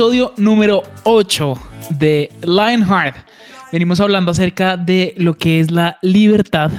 [0.00, 1.54] Episodio número 8
[1.90, 3.16] de Lionheart.
[3.70, 6.70] Venimos hablando acerca de lo que es la libertad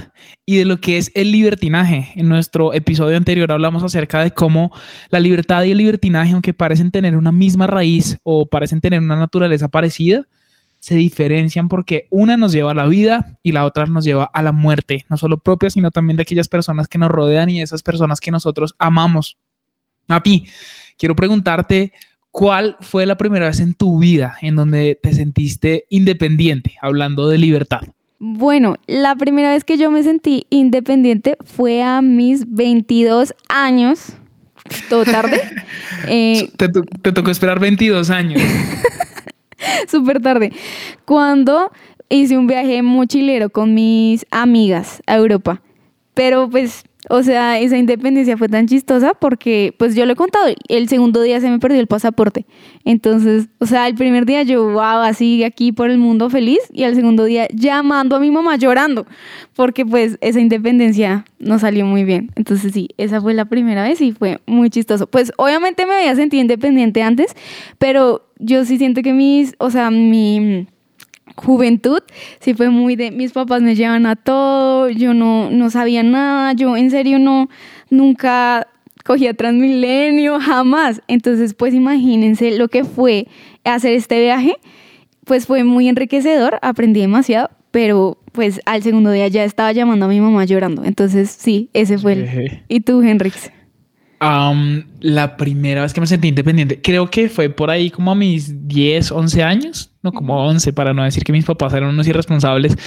[0.44, 2.14] y de lo que es el libertinaje.
[2.16, 4.72] En nuestro episodio anterior hablamos acerca de cómo
[5.12, 9.18] la libertad y el libertinaje, aunque parecen tener una misma raíz o parecen tener una
[9.18, 10.26] naturaleza parecida,
[10.80, 14.42] se diferencian porque una nos lleva a la vida y la otra nos lleva a
[14.42, 17.84] la muerte, no solo propia, sino también de aquellas personas que nos rodean y esas
[17.84, 19.38] personas que nosotros amamos.
[20.08, 20.48] A ti,
[20.98, 21.94] quiero preguntarte,
[22.32, 27.38] ¿cuál fue la primera vez en tu vida en donde te sentiste independiente, hablando de
[27.38, 27.82] libertad?
[28.20, 34.14] Bueno, la primera vez que yo me sentí independiente fue a mis 22 años,
[34.90, 35.42] todo tarde.
[36.08, 38.42] Eh, te, te tocó esperar 22 años.
[39.88, 40.52] súper tarde,
[41.06, 41.72] cuando
[42.10, 45.62] hice un viaje mochilero con mis amigas a Europa.
[46.14, 50.46] Pero pues, o sea, esa independencia fue tan chistosa porque, pues yo lo he contado,
[50.68, 52.46] el segundo día se me perdió el pasaporte.
[52.86, 56.84] Entonces, o sea, el primer día yo, wow, así aquí por el mundo feliz y
[56.84, 59.06] al segundo día llamando a mi mamá llorando
[59.56, 62.32] porque pues esa independencia no salió muy bien.
[62.36, 65.08] Entonces sí, esa fue la primera vez y fue muy chistoso.
[65.08, 67.36] Pues obviamente me había sentido independiente antes,
[67.78, 70.68] pero yo sí siento que mis, o sea, mi
[71.36, 72.00] juventud
[72.40, 76.54] sí fue muy de mis papás me llevan a todo, yo no, no sabía nada,
[76.54, 77.50] yo en serio no,
[77.90, 78.68] nunca
[79.04, 81.02] cogía Transmilenio, jamás.
[81.08, 83.28] Entonces, pues imagínense lo que fue
[83.64, 84.56] hacer este viaje,
[85.26, 90.10] pues fue muy enriquecedor, aprendí demasiado, pero pues al segundo día ya estaba llamando a
[90.10, 90.84] mi mamá llorando.
[90.84, 92.62] Entonces, sí, ese fue el...
[92.68, 93.52] ¿Y tú, Henrix?
[94.22, 98.68] La primera vez que me sentí independiente, creo que fue por ahí como a mis
[98.68, 102.78] 10, 11 años, no como 11, para no decir que mis papás eran unos irresponsables.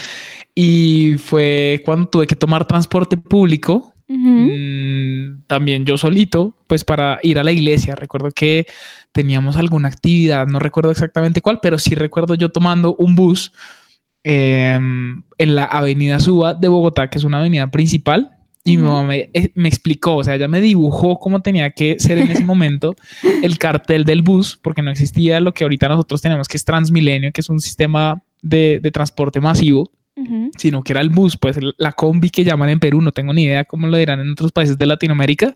[0.54, 7.40] Y fue cuando tuve que tomar transporte público, mm, también yo solito, pues para ir
[7.40, 7.96] a la iglesia.
[7.96, 8.66] Recuerdo que
[9.10, 13.52] teníamos alguna actividad, no recuerdo exactamente cuál, pero sí recuerdo yo tomando un bus
[14.22, 18.34] em, en la avenida Suba de Bogotá, que es una avenida principal
[18.66, 22.16] y mi mamá eh, me, explicó, o sea, ella me dibujó cómo tenía que ser
[22.16, 22.97] en ese momento
[23.42, 27.30] el cartel del bus, porque no existía lo que ahorita nosotros tenemos, que es Transmilenio,
[27.30, 29.91] que es un sistema de, transporte masivo,
[30.56, 33.42] sino que era el bus, pues la combi que llaman en Perú, no tengo ni
[33.42, 35.54] idea cómo lo dirán en otros países de Latinoamérica.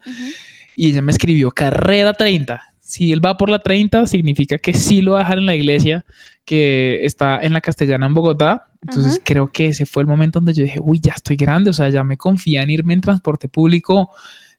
[0.77, 2.61] Y ella me escribió carrera 30.
[2.81, 5.55] Si él va por la 30, significa que sí lo va a dejar en la
[5.55, 6.05] iglesia
[6.45, 10.55] que está en la Castellana en Bogotá entonces creo que ese fue el momento donde
[10.55, 13.49] yo dije, uy, ya estoy grande, o sea, ya me confía en irme en transporte
[13.49, 14.11] público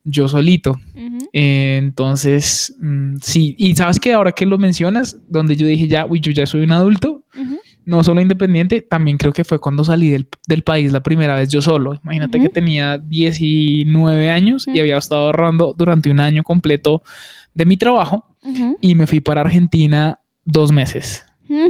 [0.04, 0.80] yo solito.
[1.34, 6.20] entonces, mm, sí, y sabes que ahora que lo mencionas, donde yo dije, ya, uy,
[6.20, 7.24] yo ya soy un adulto,
[7.86, 11.50] no solo independiente, también creo que fue cuando salí del, del país la primera vez
[11.50, 12.00] yo solo.
[12.04, 17.02] Imagínate que tenía 19 años y había estado ahorrando durante un año completo
[17.54, 18.26] de mi trabajo
[18.80, 21.26] y me fui para Argentina dos meses.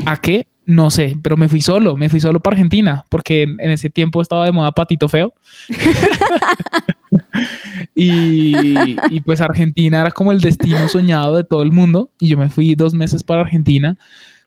[0.05, 0.47] ¿A qué?
[0.69, 4.22] No sé, pero me fui solo, me fui solo para Argentina, porque en, ese tiempo
[4.22, 5.34] estaba de moda patito feo.
[7.96, 12.12] y, pues Argentina era como el destino soñado de todo el mundo.
[12.19, 13.97] Y yo me fui dos meses para Argentina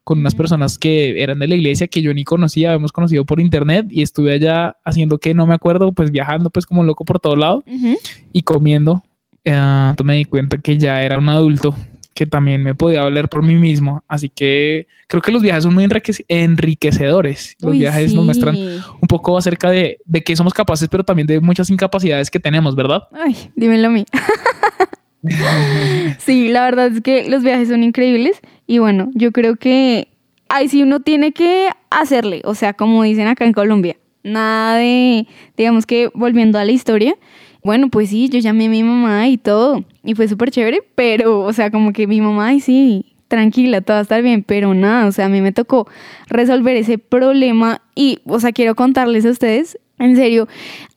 [0.04, 3.40] con unas personas que eran de la iglesia que yo ni conocía, habíamos conocido por
[3.40, 7.18] internet y estuve allá haciendo que no me acuerdo, pues viajando pues como loco por
[7.18, 7.64] todo lado
[8.32, 9.02] y comiendo.
[9.44, 11.74] Uh, me di cuenta que ya era un adulto
[12.14, 14.02] que también me podía valer por mí mismo.
[14.08, 15.86] Así que creo que los viajes son muy
[16.28, 17.56] enriquecedores.
[17.60, 21.40] Los viajes nos muestran un poco acerca de, de qué somos capaces, pero también de
[21.40, 23.02] muchas incapacidades que tenemos, ¿verdad?
[23.12, 24.04] Ay, dímelo a mí.
[26.18, 30.08] sí, la verdad es que los viajes son increíbles y bueno, yo creo que
[30.48, 35.26] ahí sí uno tiene que hacerle, o sea, como dicen acá en Colombia, nada de,
[35.56, 37.14] digamos que volviendo a la historia,
[37.64, 41.40] bueno, pues sí, yo llamé a mi mamá y todo, y fue súper chévere, pero,
[41.40, 44.74] o sea, como que mi mamá, ay, sí, tranquila, todo va a estar bien, pero
[44.74, 45.88] nada, o sea, a mí me tocó
[46.28, 50.48] resolver ese problema y, o sea, quiero contarles a ustedes, en serio,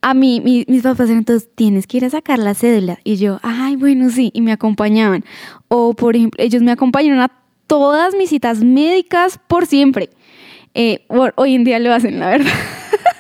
[0.02, 3.40] a mí, mis papás eran todos, tienes que ir a sacar la cédula, y yo,
[3.44, 5.24] ay, bueno, sí, y me acompañaban,
[5.68, 7.32] o por ejemplo, ellos me acompañaron a
[7.68, 10.10] todas mis citas médicas por siempre.
[10.74, 12.52] Eh, hoy en día lo hacen, la verdad.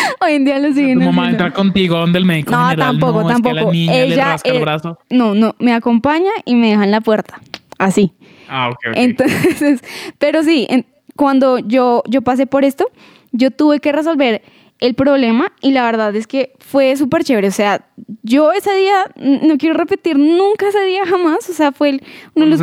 [0.20, 1.44] Hoy en día lo siguen Tu mamá haciendo.
[1.44, 2.88] entra contigo donde el médico No, general.
[2.90, 3.72] tampoco, no, Es que la tampoco.
[3.72, 4.98] niña le Ella, rasca el eh, brazo.
[5.10, 7.40] No, no, me acompaña y me deja en la puerta.
[7.78, 8.12] Así.
[8.48, 8.92] Ah, ok, ok.
[8.96, 9.82] Entonces,
[10.18, 10.86] pero sí, en-
[11.16, 12.86] cuando yo, yo pasé por esto,
[13.32, 14.42] yo tuve que resolver
[14.82, 17.48] el problema y la verdad es que fue súper chévere.
[17.48, 17.86] O sea,
[18.22, 21.48] yo ese día, no quiero repetir nunca ese día jamás.
[21.48, 22.02] O sea, fue el-
[22.34, 22.58] uno de los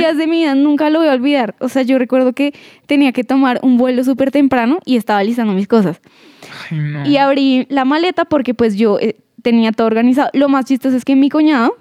[0.00, 0.54] días de mi vida.
[0.54, 1.54] Nunca lo voy a olvidar.
[1.60, 2.54] O sea, yo recuerdo que
[2.86, 6.00] tenía que tomar un vuelo súper temprano y estaba listando mis cosas.
[6.70, 7.06] Ay, no.
[7.06, 10.30] Y abrí la maleta porque pues yo eh, tenía todo organizado.
[10.32, 11.76] Lo más chistoso es que mi cuñado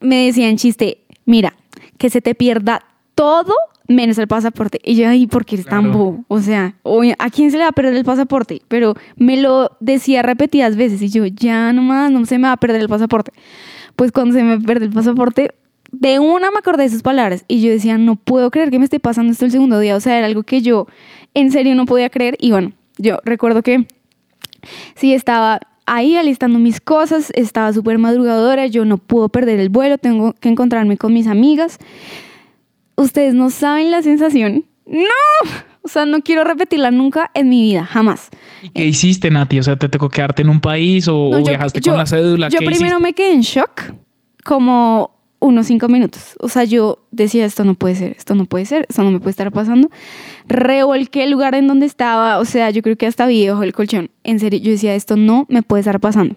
[0.00, 1.54] me decía en chiste, mira,
[1.98, 2.84] que se te pierda
[3.14, 3.54] todo
[3.88, 4.80] menos el pasaporte.
[4.84, 6.24] Y yo, ay, ¿por qué eres tan bobo?
[6.28, 6.74] O sea,
[7.18, 8.62] ¿a quién se le va a perder el pasaporte?
[8.68, 12.56] Pero me lo decía repetidas veces y yo, ya nomás, no se me va a
[12.56, 13.32] perder el pasaporte.
[13.94, 15.54] Pues cuando se me perdió el pasaporte,
[15.92, 18.84] de una me acordé de sus palabras y yo decía, no puedo creer que me
[18.84, 19.96] esté pasando esto el segundo día.
[19.96, 20.86] O sea, era algo que yo
[21.34, 22.36] en serio no podía creer.
[22.40, 23.86] Y bueno, yo recuerdo que
[24.94, 29.98] sí estaba ahí alistando mis cosas, estaba súper madrugadora, yo no puedo perder el vuelo,
[29.98, 31.78] tengo que encontrarme con mis amigas.
[32.96, 34.64] Ustedes no saben la sensación.
[34.86, 35.50] No,
[35.82, 38.28] o sea, no quiero repetirla nunca en mi vida, jamás.
[38.62, 39.58] ¿Y ¿Qué hiciste, Nati?
[39.58, 41.98] O sea, ¿te tocó quedarte en un país o, No, o yo- viajaste yo- con
[41.98, 42.48] la cédula?
[42.48, 43.02] Yo ¿Qué primero hiciste?
[43.02, 43.92] me quedé en shock,
[44.44, 46.34] como unos cinco minutos.
[46.40, 49.18] O sea, yo decía, esto no puede ser, esto no puede ser, esto no me
[49.18, 49.90] puede estar pasando.
[50.48, 53.72] Revolqué el lugar en donde estaba, o sea, yo creo que hasta vi debajo del
[53.72, 54.10] colchón.
[54.24, 56.36] En serio, yo decía, esto no me puede estar pasando.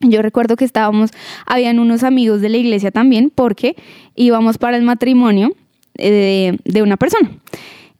[0.00, 1.10] Yo recuerdo que estábamos,
[1.46, 3.76] habían unos amigos de la iglesia también, porque
[4.14, 5.54] íbamos para el matrimonio eh,
[5.94, 7.30] de, de una persona.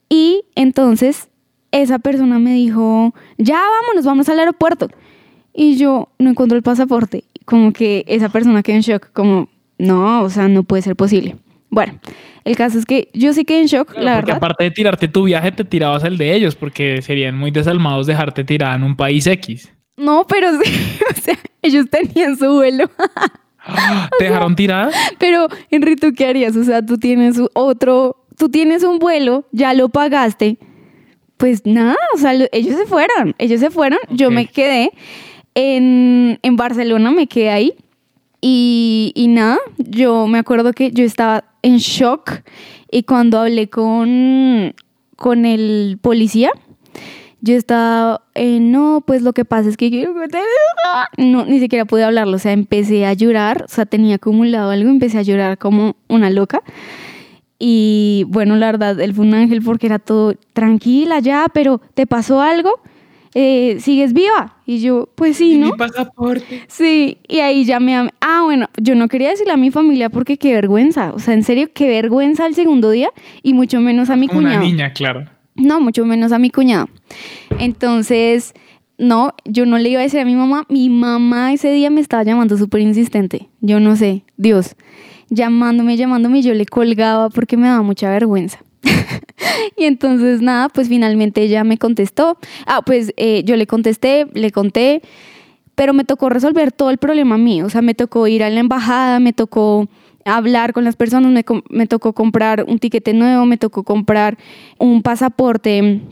[0.08, 1.28] Y entonces
[1.70, 4.88] esa persona me dijo, ya vámonos, vamos al aeropuerto.
[5.52, 7.24] Y yo no encuentro el pasaporte.
[7.44, 9.48] Como que esa persona quedó en shock, como,
[9.78, 11.36] no, o sea, no puede ser posible.
[11.70, 11.98] Bueno,
[12.44, 14.36] el caso es que yo sí quedé en shock, Claro, la porque verdad.
[14.36, 18.44] aparte de tirarte tu viaje, te tirabas el de ellos, porque serían muy desalmados dejarte
[18.44, 19.72] tirada en un país X.
[19.96, 20.70] No, pero sí,
[21.10, 22.88] o sea, ellos tenían su vuelo.
[24.18, 24.90] ¿Te dejaron tirada?
[25.18, 26.56] Pero, Henry, ¿tú qué harías?
[26.56, 30.58] O sea, tú tienes otro, tú tienes un vuelo, ya lo pagaste.
[31.36, 34.92] Pues nada, o sea, lo- ellos se fueron, ellos se fueron, yo me quedé
[35.54, 37.74] en, en Barcelona, me quedé ahí.
[38.40, 42.42] Y, y nada, yo me acuerdo que yo estaba en shock
[42.90, 44.74] y cuando hablé con,
[45.16, 46.50] con el policía,
[47.44, 52.02] yo estaba, eh, no, pues lo que pasa es que te- no, ni siquiera pude
[52.02, 55.94] hablarlo, o sea, empecé a llorar, o sea, tenía acumulado algo, empecé a llorar como
[56.08, 56.62] una loca.
[57.58, 62.06] Y bueno, la verdad, él fue un ángel porque era todo tranquila ya, pero ¿te
[62.06, 62.70] pasó algo?
[63.34, 64.56] Eh, ¿Sigues viva?
[64.64, 65.66] Y yo, pues sí, ¿no?
[65.66, 66.62] Mi pasaporte.
[66.68, 68.08] Sí, y ahí llamé a...
[68.20, 71.12] Ah, bueno, yo no quería decirle a mi familia porque qué vergüenza.
[71.14, 73.10] O sea, en serio, qué vergüenza el segundo día
[73.42, 74.60] y mucho menos a mi una cuñado.
[74.64, 75.24] niña, claro.
[75.56, 76.88] No, mucho menos a mi cuñado.
[77.58, 78.54] Entonces,
[78.98, 80.64] no, yo no le iba a decir a mi mamá.
[80.68, 83.48] Mi mamá ese día me estaba llamando súper insistente.
[83.60, 84.76] Yo no sé, Dios,
[85.30, 88.58] llamándome, llamándome, yo le colgaba porque me daba mucha vergüenza.
[89.76, 92.38] y entonces, nada, pues finalmente ella me contestó.
[92.66, 95.02] Ah, pues eh, yo le contesté, le conté,
[95.74, 97.66] pero me tocó resolver todo el problema mío.
[97.66, 99.88] O sea, me tocó ir a la embajada, me tocó
[100.24, 104.38] hablar con las personas, me, me tocó comprar un tiquete nuevo, me tocó comprar
[104.78, 106.02] un pasaporte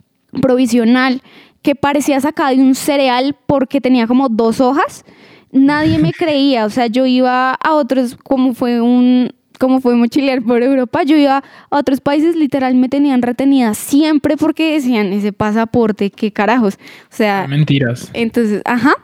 [0.41, 1.23] provisional
[1.63, 5.05] que parecía sacado de un cereal porque tenía como dos hojas.
[5.51, 10.43] Nadie me creía, o sea, yo iba a otros, como fue un, como fue mochilear
[10.43, 15.33] por Europa, yo iba a otros países, literal me tenían retenida siempre porque decían ese
[15.33, 16.79] pasaporte, qué carajos.
[17.05, 18.11] O sea, Mentiras.
[18.13, 18.95] entonces, ajá.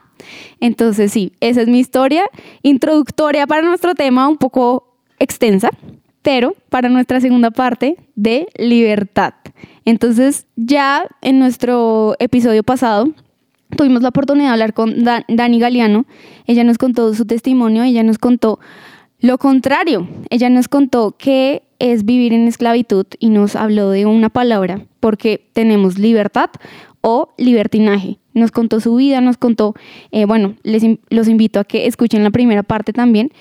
[0.61, 2.25] Entonces, sí, esa es mi historia
[2.63, 4.88] introductoria para nuestro tema, un poco
[5.19, 5.71] extensa,
[6.23, 9.35] pero para nuestra segunda parte de libertad.
[9.85, 13.09] Entonces, ya en nuestro episodio pasado
[13.77, 16.05] tuvimos la oportunidad de hablar con Da- Dani Galeano.
[16.47, 18.59] Ella nos contó su testimonio, ella nos contó
[19.21, 20.07] lo contrario.
[20.31, 25.49] Ella nos contó qué es vivir en esclavitud y nos habló de una palabra, porque
[25.53, 26.51] tenemos libertad
[27.01, 28.19] o libertinaje.
[28.35, 29.75] Nos contó su vida, nos contó,
[30.13, 33.33] eh, bueno, les los invito a que escuchen la primera parte también.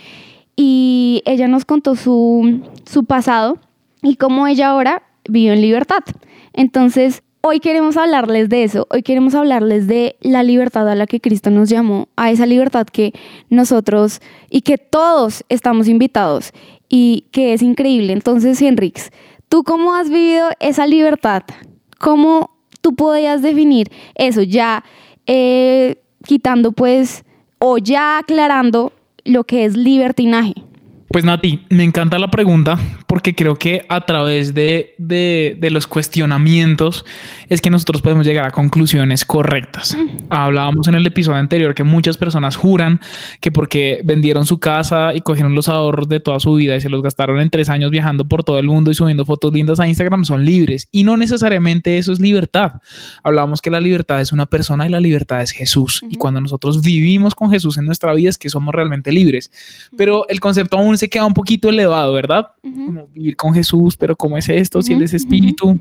[0.57, 3.59] Y ella nos contó su, su pasado
[4.01, 6.03] y cómo ella ahora vive en libertad.
[6.51, 11.21] Entonces, hoy queremos hablarles de eso, hoy queremos hablarles de la libertad a la que
[11.21, 13.13] Cristo nos llamó, a esa libertad que
[13.49, 16.51] nosotros y que todos estamos invitados
[16.89, 18.13] y que es increíble.
[18.13, 19.11] Entonces, Henrix,
[19.49, 21.43] ¿tú cómo has vivido esa libertad?
[21.99, 24.83] ¿Cómo tú podías definir eso ya
[25.25, 27.23] eh, quitando pues
[27.59, 28.93] o ya aclarando
[29.27, 30.53] lo que es libertinaje?
[31.09, 32.77] Pues Nati, me encanta la pregunta
[33.17, 37.03] porque creo que a través de, de, de, los cuestionamientos
[37.49, 39.97] es que nosotros podemos llegar a conclusiones correctas.
[40.29, 43.01] Hablábamos en el episodio anterior que muchas personas juran
[43.41, 46.89] que porque vendieron su casa y cogieron los ahorros de toda su vida y se
[46.89, 49.87] los gastaron en tres años viajando por todo el mundo y subiendo fotos lindas a
[49.87, 50.87] Instagram son libres.
[50.91, 52.73] Y no necesariamente eso es libertad.
[53.23, 56.05] Hablábamos que la libertad es una persona y la libertad es Jesús.
[56.07, 59.49] Y cuando nosotros vivimos con Jesús en nuestra vida es que somos realmente libres.
[59.97, 62.49] Pero el concepto aún se queda un poquito elevado, ¿verdad?
[62.61, 64.81] Como vivir con Jesús, pero ¿cómo es esto?
[64.81, 65.79] Si Él es espíritu,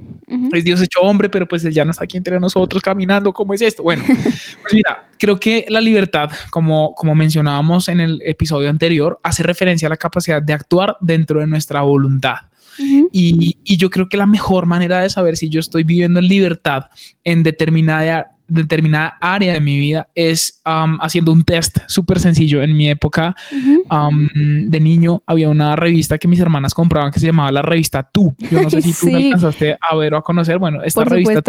[0.53, 3.55] es Dios hecho hombre, pero pues Él ya no está aquí entre nosotros caminando, ¿cómo
[3.55, 3.83] es esto?
[3.83, 9.43] Bueno, pues mira, creo que la libertad, como, como mencionábamos en el episodio anterior, hace
[9.43, 12.37] referencia a la capacidad de actuar dentro de nuestra voluntad.
[12.79, 16.29] y, y, yo creo que la mejor manera de saber si yo estoy viviendo en
[16.29, 16.91] libertad
[17.25, 22.63] en determinada determinada área de mi vida es haciendo un test súper sencillo.
[22.63, 23.35] En mi época
[24.25, 28.35] de niño había una revista que mis hermanas compraban que se llamaba la revista Tú.
[28.51, 30.59] Yo no sé si tú alcanzaste a ver o a conocer.
[30.59, 31.43] Bueno, esta revista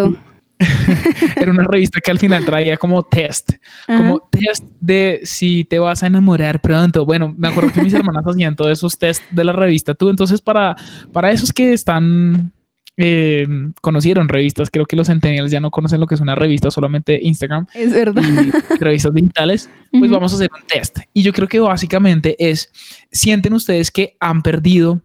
[1.35, 3.51] era una revista que al final traía como test,
[3.85, 7.05] como test de si te vas a enamorar pronto.
[7.05, 10.09] Bueno, me acuerdo que mis hermanas hacían todos esos test de la revista Tú.
[10.09, 10.75] Entonces, para,
[11.11, 12.51] para esos que están
[12.97, 13.47] eh,
[13.81, 14.69] conocieron revistas.
[14.71, 17.67] Creo que los centennials ya no conocen lo que es una revista, solamente Instagram.
[17.73, 18.23] Es verdad.
[18.79, 19.69] revistas digitales.
[19.91, 20.99] Pues vamos a hacer un test.
[21.13, 22.71] Y yo creo que básicamente es,
[23.11, 25.01] sienten ustedes que han perdido,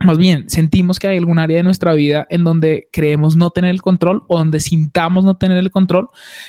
[0.00, 3.70] más bien, sentimos que hay algún área de nuestra vida en donde creemos no tener
[3.70, 6.08] el control o donde sintamos no tener el control.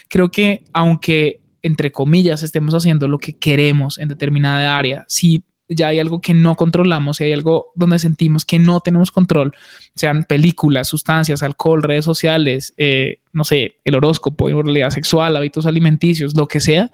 [0.10, 5.44] Creo que aunque entre comillas estemos haciendo lo que queremos en determinada área, si
[5.76, 9.54] ya hay algo que no controlamos, y hay algo donde sentimos que no tenemos control,
[9.96, 16.36] sean películas, sustancias, alcohol, redes sociales, eh, no sé, el horóscopo, realidad sexual, hábitos alimenticios,
[16.36, 16.92] lo que sea,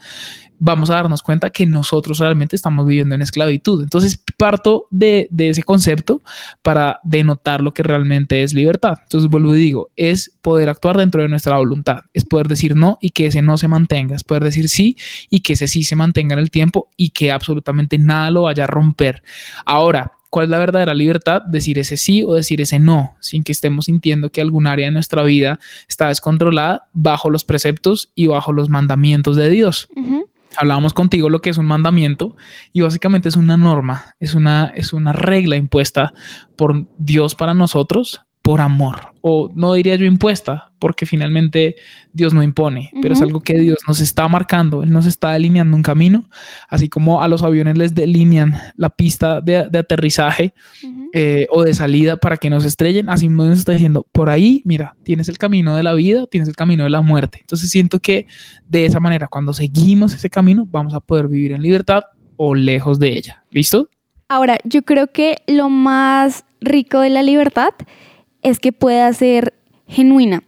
[0.59, 3.81] vamos a darnos cuenta que nosotros realmente estamos viviendo en esclavitud.
[3.81, 6.21] Entonces parto de, ese concepto
[6.61, 8.99] para denotar lo que realmente es libertad.
[9.03, 12.97] Entonces vuelvo y digo, es poder actuar dentro de nuestra voluntad, es poder decir no
[13.01, 14.97] y que ese no se mantenga, es poder decir sí
[15.29, 18.65] y que ese sí se mantenga en el tiempo y que absolutamente nada lo vaya
[18.65, 19.23] a romper.
[19.65, 21.41] Ahora, ¿Cuál es la verdadera libertad?
[21.41, 24.91] Decir ese sí o decir ese no, sin que estemos sintiendo que algún área de
[24.91, 29.89] nuestra vida está descontrolada bajo los preceptos y bajo los mandamientos de Dios
[30.57, 32.35] hablábamos contigo lo que es un mandamiento
[32.73, 36.13] y básicamente es una norma, es una, es una regla impuesta
[36.55, 41.75] por Dios para nosotros por amor, o no diría yo impuesta, porque finalmente
[42.13, 45.75] Dios no impone, pero es algo que Dios nos está marcando, Él nos está delineando
[45.75, 46.29] un camino,
[46.67, 50.53] así como a los aviones les delinean la pista de, aterrizaje
[51.13, 54.61] eh, o de salida para que no se estrellen, así nos está diciendo, por ahí,
[54.65, 57.39] mira, tienes el camino de la vida, tienes el camino de la muerte.
[57.41, 58.27] Entonces siento que
[58.67, 62.03] de esa manera, cuando seguimos ese camino, vamos a poder vivir en libertad
[62.35, 63.43] o lejos de ella.
[63.49, 63.89] ¿Listo?
[64.27, 67.73] Ahora, yo creo que lo más rico de la libertad
[68.43, 69.53] es que pueda ser
[69.87, 70.43] genuina.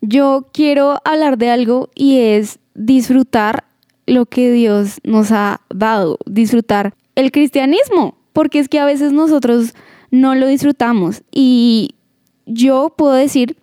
[0.00, 3.64] Yo quiero hablar de algo y es disfrutar
[4.06, 9.74] lo que Dios nos ha dado, disfrutar el cristianismo, porque es que a veces nosotros
[10.10, 11.22] no lo disfrutamos.
[11.32, 11.94] Y
[12.46, 13.56] yo puedo decir,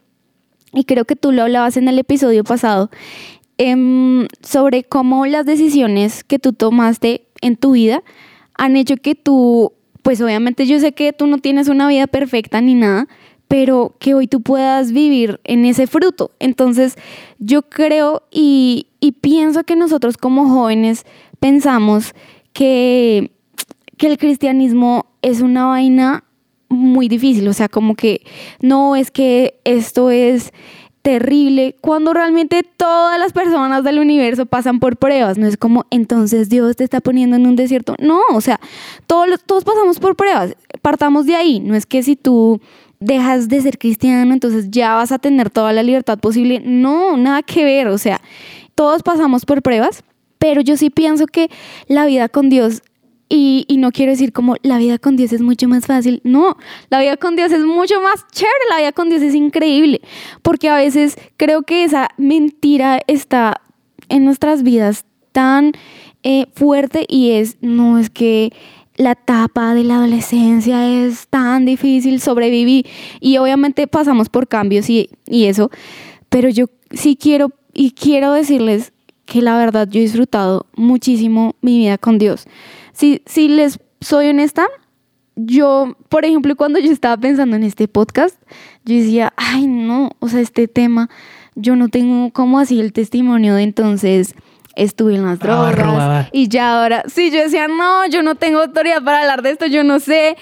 [0.73, 2.89] y creo que tú lo hablabas en el episodio pasado,
[3.57, 8.03] em, sobre cómo las decisiones que tú tomaste en tu vida
[8.55, 12.61] han hecho que tú, pues obviamente yo sé que tú no tienes una vida perfecta
[12.61, 13.07] ni nada,
[13.47, 16.31] pero que hoy tú puedas vivir en ese fruto.
[16.39, 16.97] Entonces,
[17.37, 18.87] yo creo y,
[19.21, 21.05] pienso que nosotros como jóvenes
[21.39, 22.13] pensamos
[22.51, 23.31] que,
[23.97, 26.23] que el cristianismo es una vaina
[26.73, 28.21] muy difícil, o sea, como que
[28.61, 30.51] no es que esto es
[31.01, 36.47] terrible, cuando realmente todas las personas del universo pasan por pruebas, no es como entonces
[36.47, 38.59] Dios te está poniendo en un desierto, no, o sea,
[39.05, 42.61] todos, todos pasamos por pruebas, partamos de ahí, no es que si tú
[43.03, 46.61] dejas de ser cristiano, entonces ya vas a tener toda la libertad posible.
[46.63, 48.21] No, nada que ver, o sea,
[48.75, 50.03] todos pasamos por pruebas,
[50.39, 51.49] pero yo sí pienso que
[51.87, 52.81] la vida con Dios,
[53.29, 56.57] y, no quiero decir como la vida con Dios es mucho más fácil, no,
[56.89, 60.01] la vida con Dios es mucho más chévere, la vida con Dios es increíble,
[60.41, 63.61] porque a veces creo que esa mentira está
[64.09, 65.73] en nuestras vidas tan
[66.21, 68.53] eh, fuerte y es, no, es que
[68.95, 72.85] la etapa de la adolescencia es tan difícil, sobrevivir
[73.19, 75.71] y obviamente pasamos por cambios y, eso,
[76.29, 78.93] pero yo sí quiero y quiero decirles
[79.25, 82.45] que la verdad yo he disfrutado muchísimo mi vida con Dios.
[82.93, 84.67] Si, si les soy honesta,
[85.35, 88.35] yo, por ejemplo, cuando yo estaba pensando en este podcast,
[88.85, 91.09] yo decía, ay no, o sea, este tema,
[91.55, 94.35] yo no tengo como así el testimonio de entonces
[94.75, 98.59] estuve en las ah, drogas y ya ahora, sí, yo decía, no, yo no tengo
[98.59, 100.37] autoridad para hablar de esto, yo no sé,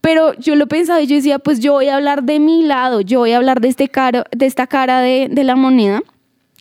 [0.00, 3.00] Pero yo lo pensaba y yo decía, pues yo voy a hablar de mi lado,
[3.00, 6.02] yo voy a hablar de, este caro, de esta cara de, de la moneda.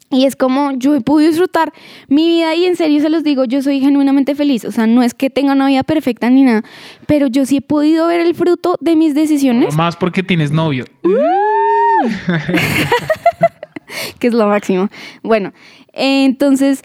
[0.09, 1.73] Y es como yo he podido disfrutar
[2.07, 4.63] mi vida y en serio se los digo, yo soy genuinamente feliz.
[4.63, 6.63] O sea, no es que tenga una vida perfecta ni nada,
[7.07, 9.75] pero yo sí he podido ver el fruto de mis decisiones.
[9.75, 10.85] Más porque tienes novio.
[14.19, 14.89] que es lo máximo.
[15.23, 15.51] Bueno,
[15.91, 16.83] entonces,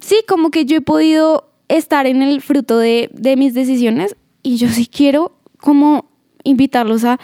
[0.00, 4.56] sí, como que yo he podido estar en el fruto de, de mis decisiones y
[4.56, 6.10] yo sí quiero como
[6.42, 7.18] invitarlos a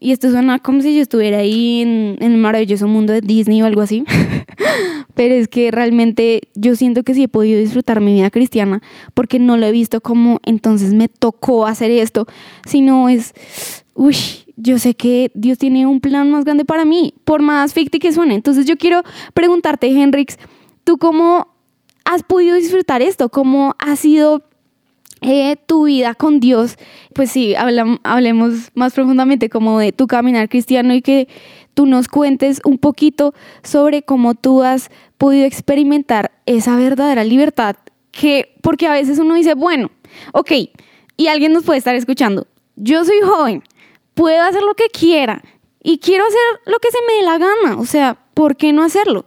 [0.00, 3.66] y esto suena como si yo estuviera ahí en, el maravilloso mundo de Disney o
[3.66, 4.04] algo así.
[5.14, 8.82] Pero es que realmente yo siento que sí he podido disfrutar mi vida cristiana
[9.14, 12.26] porque no lo he visto como entonces me tocó hacer esto,
[12.66, 13.34] sino es,
[13.94, 14.16] uy,
[14.56, 18.12] yo sé que Dios tiene un plan más grande para mí, por más ficti que
[18.12, 18.34] suene.
[18.34, 19.02] Entonces yo quiero
[19.34, 20.38] preguntarte, Henrix,
[20.84, 21.48] ¿tú cómo
[22.04, 23.28] has podido disfrutar esto?
[23.28, 24.42] ¿Cómo ha sido
[25.20, 26.76] eh, tu vida con Dios,
[27.12, 31.26] pues sí, hablemos más profundamente como de tu caminar cristiano y que
[31.78, 37.76] tú nos cuentes un poquito sobre cómo tú has podido experimentar esa verdadera libertad
[38.10, 39.92] que, porque a veces uno dice, bueno,
[40.32, 40.50] ok,
[41.16, 43.62] y alguien nos puede estar escuchando, yo soy joven,
[44.14, 45.40] puedo hacer lo que quiera
[45.80, 48.82] y quiero hacer lo que se me dé la gana, o sea, ¿por qué no
[48.82, 49.24] hacerlo?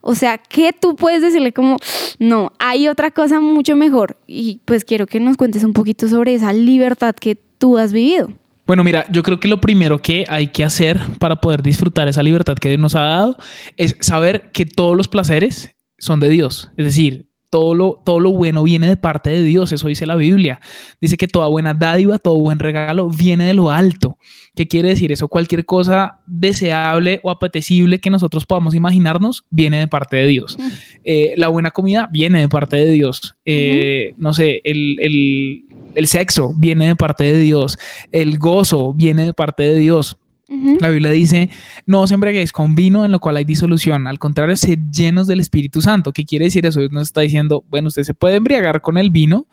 [0.00, 1.78] O sea, ¿qué tú puedes decirle como,
[2.20, 4.18] no, hay otra cosa mucho mejor?
[4.28, 8.28] Y pues quiero que nos cuentes un poquito sobre esa libertad que tú has vivido.
[8.68, 12.22] Bueno, mira, yo creo que lo primero que hay que hacer para poder disfrutar esa
[12.22, 13.38] libertad que Dios nos ha dado
[13.78, 16.70] es saber que todos los placeres son de Dios.
[16.76, 20.16] Es decir, todo lo, todo lo bueno viene de parte de Dios, eso dice la
[20.16, 20.60] Biblia.
[21.00, 24.18] Dice que toda buena dádiva, todo buen regalo viene de lo alto.
[24.54, 25.28] ¿Qué quiere decir eso?
[25.28, 30.58] Cualquier cosa deseable o apetecible que nosotros podamos imaginarnos viene de parte de Dios.
[31.04, 33.36] Eh, la buena comida viene de parte de Dios.
[33.44, 35.64] Eh, no sé, el, el,
[35.94, 37.78] el sexo viene de parte de Dios.
[38.12, 40.18] El gozo viene de parte de Dios.
[40.48, 41.50] La Biblia dice,
[41.84, 45.40] no os embriaguéis con vino en lo cual hay disolución, al contrario, sed llenos del
[45.40, 46.10] Espíritu Santo.
[46.10, 46.80] ¿Qué quiere decir eso?
[46.90, 49.46] Nos está diciendo, bueno, usted se puede embriagar con el vino,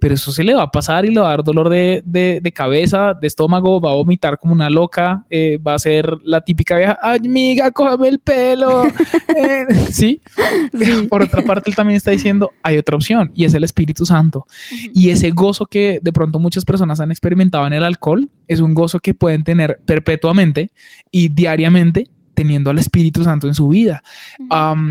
[0.00, 2.52] pero eso se le va a pasar y le va a dar dolor de, de,
[2.52, 6.78] cabeza, de estómago, va a vomitar como una loca, eh, va a ser la típica
[6.78, 8.84] vieja, amiga, cógeme el pelo.
[9.36, 10.20] Eh, ¿Sí?
[11.08, 14.46] Por otra parte, él también está diciendo, hay otra opción y es el Espíritu Santo.
[14.92, 18.74] Y ese gozo que de pronto muchas personas han experimentado en el alcohol es un
[18.74, 20.37] gozo que pueden tener perpetuamente
[21.10, 24.02] y diariamente teniendo al Espíritu Santo en su vida.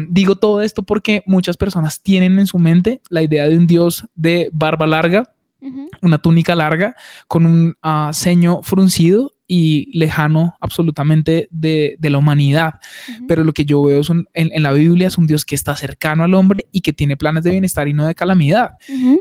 [0.09, 4.05] digo todo esto porque muchas personas tienen en su mente la idea de un Dios
[4.15, 5.31] de barba larga,
[6.01, 6.95] una túnica larga,
[7.27, 12.75] con un uh, ceño fruncido y lejano absolutamente de, la humanidad.
[13.27, 16.25] Pero lo que yo veo en, en, la Biblia es un Dios que está cercano
[16.25, 18.71] al hombre y que tiene planes de bienestar y no de calamidad.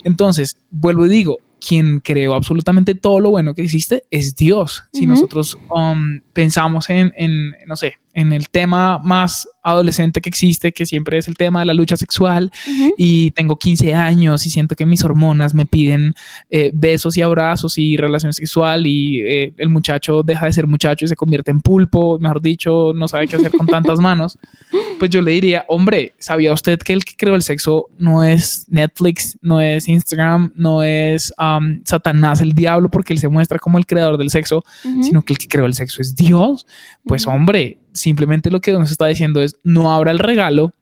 [0.05, 4.85] Entonces, vuelvo y digo, quien creó absolutamente todo lo bueno que existe es Dios.
[4.93, 10.73] Si nosotros um, pensamos en, en, no sé, en el tema más adolescente que existe,
[10.73, 12.51] que siempre es el tema de la lucha sexual,
[12.97, 16.15] y tengo 15 años y siento que mis hormonas me piden
[16.49, 21.05] eh, besos y abrazos y relación sexual y eh, el muchacho deja de ser muchacho
[21.05, 24.39] y se convierte en pulpo, mejor dicho, no sabe qué hacer con tantas manos,
[24.99, 28.65] pues yo le diría, hombre, ¿sabía usted que el que creó el sexo no es
[28.71, 33.77] Netflix, no es Instagram, no es um, Satanás, el diablo, porque él se muestra como
[33.77, 34.65] el creador del sexo,
[35.03, 36.67] sino que el que creó el sexo es Dios?
[37.05, 40.73] Pues hombre, simplemente lo que nos está diciendo es no abra el regalo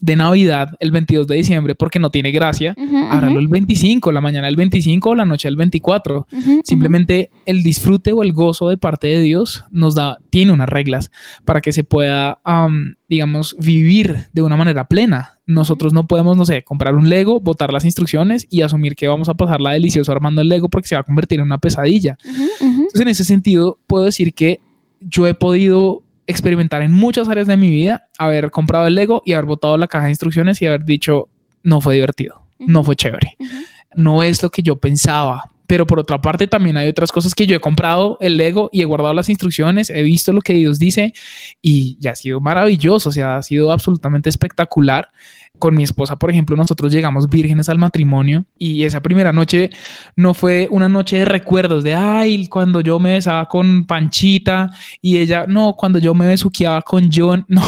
[0.00, 2.74] de Navidad el 22 de diciembre porque no tiene gracia,
[3.10, 6.26] ábralo el 25, la mañana del 25 o la noche del 24.
[6.64, 11.10] Simplemente el disfrute o el gozo de parte de Dios nos da, tiene unas reglas
[11.44, 12.38] para que se pueda,
[13.08, 15.38] digamos, vivir de una manera plena.
[15.46, 19.28] Nosotros no podemos, no sé, comprar un Lego, botar las instrucciones y asumir que vamos
[19.28, 22.18] a pasar la delicioso armando el Lego porque se va a convertir en una pesadilla.
[22.60, 24.60] Entonces, en ese sentido, puedo decir que
[25.00, 29.32] yo he podido experimentar en muchas áreas de mi vida, haber comprado el Lego y
[29.32, 31.28] haber botado la caja de instrucciones y haber dicho,
[31.62, 33.36] no fue divertido, no fue chévere,
[33.96, 35.50] no es lo que yo pensaba.
[35.68, 38.80] Pero por otra parte también hay otras cosas que yo he comprado el Lego y
[38.80, 41.12] he guardado las instrucciones, he visto lo que Dios dice
[41.60, 45.10] y ya ha sido maravilloso, o sea, ha sido absolutamente espectacular.
[45.58, 49.70] Con mi esposa, por ejemplo, nosotros llegamos vírgenes al matrimonio y esa primera noche
[50.14, 54.70] no fue una noche de recuerdos de, ay, cuando yo me besaba con Panchita
[55.02, 57.62] y ella, no, cuando yo me besuqueaba con John, no,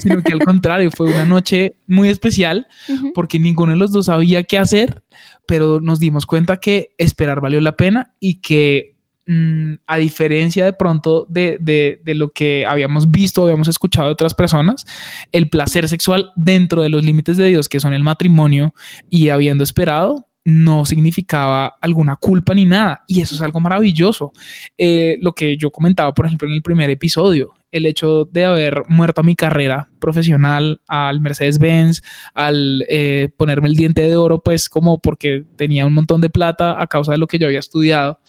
[0.00, 2.66] sino que al contrario, fue una noche muy especial
[3.14, 5.02] porque ninguno de los dos sabía qué hacer,
[5.48, 8.98] pero nos dimos cuenta que esperar valió la pena y que
[9.30, 14.32] Mm, a diferencia de pronto de, de, lo que habíamos visto, habíamos escuchado de otras
[14.32, 14.86] personas,
[15.32, 18.74] el placer sexual dentro de los límites de Dios, que son el matrimonio,
[19.10, 23.04] y habiendo esperado, no significaba alguna culpa ni nada.
[23.06, 24.32] Y eso es algo maravilloso.
[24.78, 28.82] Eh, lo que yo comentaba, por ejemplo, en el primer episodio, el hecho de haber
[28.88, 32.02] muerto a mi carrera profesional, al Mercedes-Benz,
[32.34, 36.80] al eh, ponerme el diente de oro, pues como porque tenía un montón de plata
[36.80, 38.20] a causa de lo que yo había estudiado,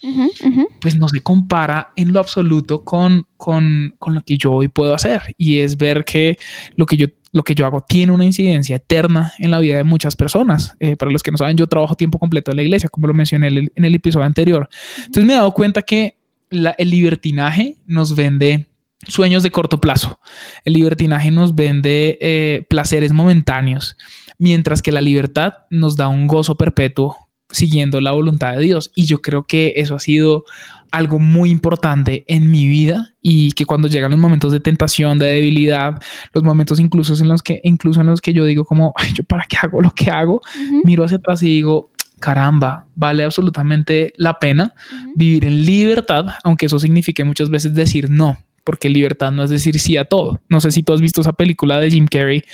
[0.80, 4.94] pues no se compara en lo absoluto con, con, con lo que yo hoy puedo
[4.94, 5.34] hacer.
[5.38, 6.38] Y es ver que
[6.76, 9.84] lo que yo lo que yo hago tiene una incidencia eterna en la vida de
[9.84, 10.74] muchas personas.
[10.80, 13.14] Eh, para los que no saben, yo trabajo tiempo completo en la iglesia, como lo
[13.14, 14.68] mencioné en el, episodio anterior.
[14.98, 16.16] Entonces me he dado cuenta que
[16.50, 18.66] el libertinaje nos vende
[19.06, 20.20] sueños de corto plazo.
[20.64, 23.96] El libertinaje nos vende eh, placeres momentáneos,
[24.38, 28.92] mientras que la libertad nos da un gozo perpetuo siguiendo la voluntad de Dios.
[28.94, 30.44] Y yo creo que eso ha sido
[30.90, 35.26] algo muy importante en mi vida y que cuando llegan los momentos de tentación, de
[35.26, 36.00] debilidad,
[36.32, 39.44] los momentos incluso en los que, incluso en los que yo digo como, yo para
[39.44, 40.40] qué hago lo que hago,
[40.84, 44.74] miro hacia atrás y digo, caramba, vale absolutamente la pena
[45.14, 49.78] vivir en libertad, aunque eso signifique muchas veces decir no, porque libertad no es decir
[49.78, 50.40] sí a todo.
[50.48, 52.44] No sé si tú has visto esa película de Jim Carrey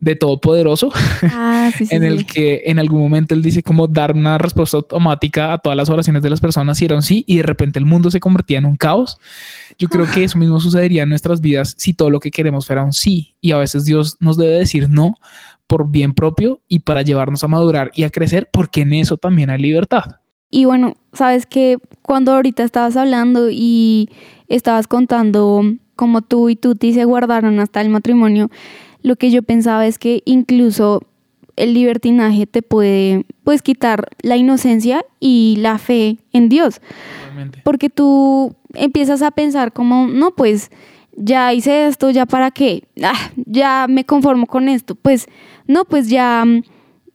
[0.00, 0.90] de Todopoderoso,
[1.22, 5.58] ah, en el que en algún momento él dice como dar una respuesta automática a
[5.58, 8.10] todas las oraciones de las personas y era un sí y de repente el mundo
[8.10, 9.18] se convertía en un caos.
[9.78, 12.84] Yo creo que eso mismo sucedería en nuestras vidas si todo lo que queremos fuera
[12.84, 15.14] un sí y a veces Dios nos debe decir no
[15.66, 19.50] por bien propio y para llevarnos a madurar y a crecer porque en eso también
[19.50, 20.20] hay libertad.
[20.50, 24.10] Y bueno, sabes que cuando ahorita estabas hablando y
[24.48, 25.62] estabas contando
[25.96, 28.50] cómo tú y Tuti se guardaron hasta el matrimonio,
[29.02, 31.02] lo que yo pensaba es que incluso
[31.56, 36.80] el libertinaje te puede pues quitar la inocencia y la fe en Dios.
[37.64, 40.70] Porque tú empiezas a pensar como, no, pues
[41.16, 45.26] ya hice esto, ya para qué, ah, ya me conformo con esto, pues
[45.66, 46.44] no, pues ya,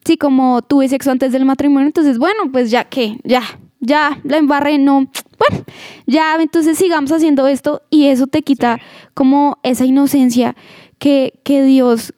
[0.05, 3.43] sí, como tuve sexo antes del matrimonio, entonces bueno, pues ya qué, ya,
[3.79, 5.09] ya la embarré, no,
[5.39, 5.65] bueno,
[6.05, 8.79] ya entonces sigamos haciendo esto y eso te quita
[9.13, 10.55] como esa inocencia
[10.99, 12.13] que, que Dios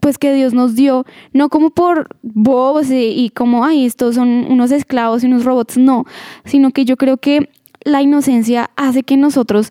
[0.00, 4.72] pues que Dios nos dio, no como por bobos y, como, ay, estos son unos
[4.72, 6.06] esclavos y unos robots, no,
[6.44, 7.50] sino que yo creo que
[7.82, 9.70] la inocencia hace que nosotros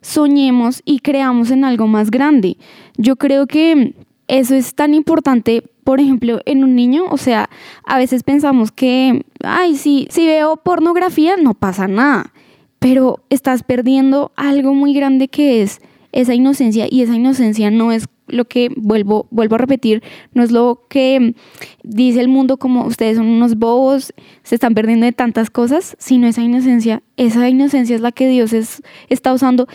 [0.00, 2.58] soñemos y creamos en algo más grande.
[2.96, 3.94] Yo creo que
[4.26, 7.48] eso es tan importante, por ejemplo, en un niño, o sea,
[7.82, 12.34] a veces pensamos que, ay, si, si veo pornografía no pasa nada
[12.78, 15.80] pero estás perdiendo algo muy grande que es
[16.12, 20.02] esa inocencia y esa inocencia no es lo que vuelvo vuelvo a repetir,
[20.34, 21.34] no es lo que
[21.82, 26.26] dice el mundo como ustedes son unos bobos, se están perdiendo de tantas cosas, sino
[26.26, 29.66] esa inocencia, esa inocencia es la que Dios es, está usando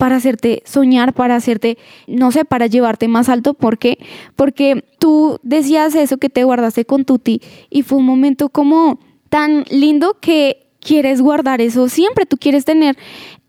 [0.00, 3.98] para hacerte soñar, para hacerte, no sé, para llevarte más alto, ¿por qué?
[4.34, 9.64] Porque tú decías eso que te guardaste con Tuti y fue un momento como tan
[9.70, 12.96] lindo que quieres guardar eso siempre, tú quieres tener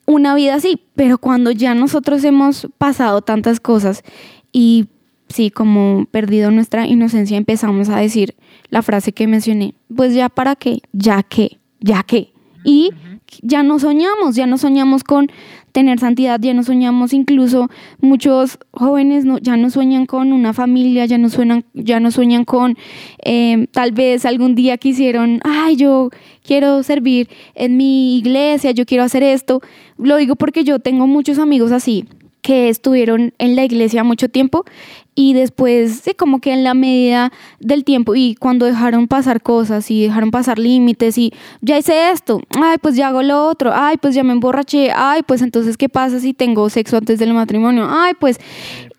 [0.05, 4.03] una vida así, pero cuando ya nosotros hemos pasado tantas cosas
[4.51, 4.87] y
[5.29, 8.35] sí, como perdido nuestra inocencia, empezamos a decir
[8.67, 12.33] la frase que mencioné, pues ya para qué, ya qué, ya qué.
[12.65, 12.91] Y
[13.41, 15.31] ya no soñamos, ya no soñamos con
[15.71, 17.69] tener santidad, ya no soñamos incluso
[18.01, 22.45] muchos jóvenes no, ya no sueñan con una familia, ya no sueñan, ya no sueñan
[22.45, 22.77] con
[23.23, 26.09] eh, tal vez algún día quisieron, ay, yo
[26.43, 29.61] quiero servir en mi iglesia, yo quiero hacer esto.
[29.97, 32.05] Lo digo porque yo tengo muchos amigos así
[32.41, 34.65] que estuvieron en la iglesia mucho tiempo
[35.13, 39.91] y después, sí, como que en la medida del tiempo y cuando dejaron pasar cosas
[39.91, 43.97] y dejaron pasar límites y ya hice esto, ay, pues ya hago lo otro, ay,
[43.97, 47.87] pues ya me emborraché, ay, pues entonces, ¿qué pasa si tengo sexo antes del matrimonio?
[47.89, 48.39] Ay, pues,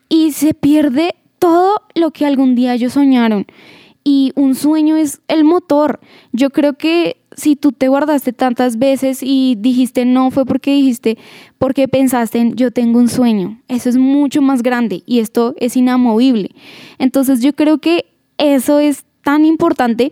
[0.09, 3.47] y se pierde todo lo que algún día ellos soñaron.
[4.05, 6.01] Y un sueño es el motor.
[6.33, 11.19] Yo creo que si tú te guardaste tantas veces y dijiste no, fue porque dijiste,
[11.59, 13.61] porque pensaste en yo tengo un sueño.
[13.69, 16.51] Eso es mucho más grande y esto es inamovible.
[16.99, 18.07] Entonces yo creo que
[18.39, 20.11] eso es tan importante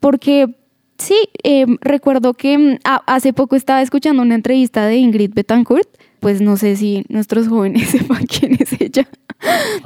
[0.00, 0.54] porque
[0.98, 5.88] sí, em, recuerdo que mm, hace poco estaba escuchando una entrevista de Ingrid Betancourt.
[6.20, 9.08] Pues no sé si nuestros jóvenes sepan quién es ella.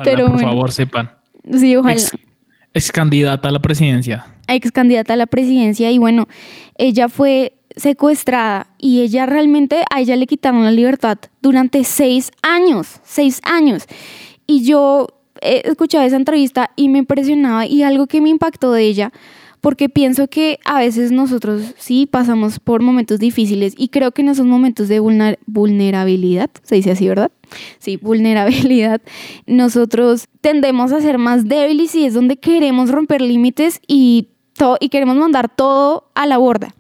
[0.05, 1.11] pero por favor sepan.
[1.51, 1.95] Sí, ojalá.
[1.95, 2.13] Ex
[2.93, 4.27] candidata a la presidencia.
[4.49, 6.29] Ex candidata a la presidencia y bueno,
[6.77, 13.01] ella fue secuestrada y ella realmente, a ella le quitaron la libertad durante seis años,
[13.03, 13.85] seis años.
[14.47, 15.09] Y yo
[15.41, 19.13] escuchaba esa entrevista y me impresionaba y algo que me impactó de ella
[19.61, 24.29] porque pienso que a veces nosotros sí pasamos por momentos difíciles y creo que en
[24.29, 27.33] esos momentos de vulnerabilidad, se dice así, ¿verdad?
[27.79, 29.01] Sí, vulnerabilidad,
[29.47, 34.29] nosotros tendemos a ser más débiles y es donde queremos romper límites y
[34.81, 36.75] y queremos mandar todo a la borda.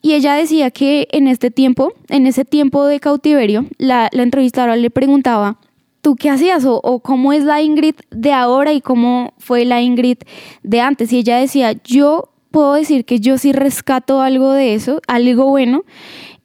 [0.00, 4.74] Y ella decía que en este tiempo, en ese tiempo de cautiverio, la, la entrevistadora
[4.76, 5.58] le preguntaba,
[6.00, 6.64] ¿tú qué hacías?
[6.64, 10.18] O, o, cómo es la Ingrid de ahora y cómo fue la Ingrid
[10.64, 11.12] de antes.
[11.12, 15.84] Y ella decía, yo puedo decir que yo sí rescato algo de eso, algo bueno.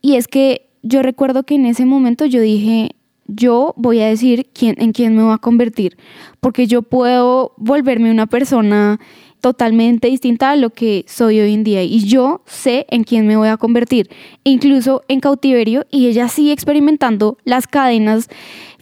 [0.02, 2.91] Y es que yo recuerdo que en ese momento yo dije,
[3.28, 5.98] yo voy a decir quién, en quién me voy a convertir,
[6.40, 9.00] porque yo puedo volverme una persona
[9.42, 13.38] totalmente distinta a lo que soy hoy en día y yo sé en quién me
[13.38, 14.10] voy a convertir,
[14.44, 18.30] incluso en cautiverio y ella sigue experimentando las cadenas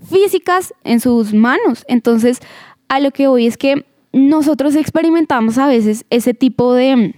[0.10, 1.84] físicas en sus manos.
[1.88, 2.40] Entonces,
[2.88, 7.14] a lo que voy es que nosotros experimentamos a veces ese tipo de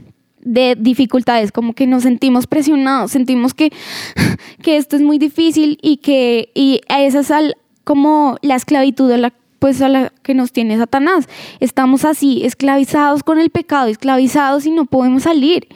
[0.47, 3.71] de dificultades, como que nos sentimos presionados, sentimos que,
[4.63, 9.17] que esto es muy difícil y que y esa es al, como la esclavitud a
[9.17, 11.27] la, pues a la que nos tiene Satanás.
[11.59, 15.67] Estamos así, esclavizados con el pecado, esclavizados y no podemos salir.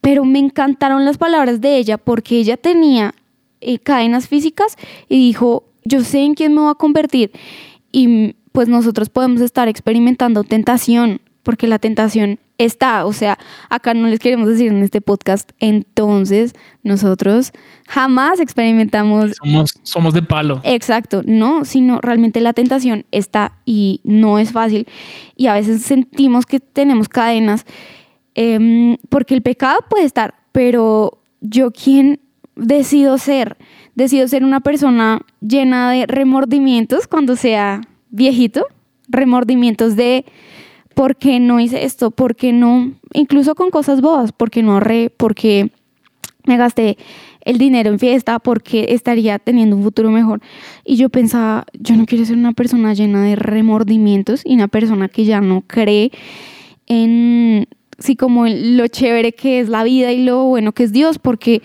[0.00, 3.14] Pero me encantaron las palabras de ella porque ella tenía
[3.60, 4.76] eh, cadenas físicas
[5.08, 7.32] y dijo, yo sé en quién me voy a convertir.
[7.92, 13.38] Y pues nosotros podemos estar experimentando tentación, porque la tentación está, o sea,
[13.68, 17.52] acá no les queremos decir en este podcast, entonces nosotros
[17.86, 19.32] jamás experimentamos...
[19.42, 20.60] Somos, somos de palo.
[20.64, 24.86] Exacto, no, sino realmente la tentación está y no es fácil
[25.36, 27.66] y a veces sentimos que tenemos cadenas
[28.34, 32.20] em, porque el pecado puede estar, pero yo quién
[32.54, 33.56] decido ser,
[33.94, 38.66] decido ser una persona llena de remordimientos cuando sea viejito,
[39.08, 40.24] remordimientos de
[40.96, 42.10] ¿por qué no hice esto?
[42.10, 42.94] ¿Por qué no?
[43.12, 45.10] Incluso con cosas bobas, ¿por qué no ahorré?
[45.10, 45.70] ¿Por qué
[46.46, 46.96] me gasté
[47.42, 48.38] el dinero en fiesta?
[48.38, 50.40] ¿Por qué estaría teniendo un futuro mejor?
[50.86, 55.08] Y yo pensaba, yo no quiero ser una persona llena de remordimientos y una persona
[55.08, 56.12] que ya no cree
[56.86, 61.18] en, sí, como lo chévere que es la vida y lo bueno que es Dios,
[61.18, 61.60] porque...